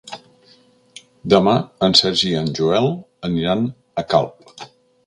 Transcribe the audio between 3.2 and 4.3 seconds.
aniran a